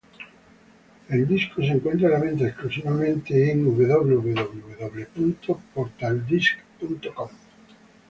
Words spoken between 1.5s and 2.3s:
se encuentra a la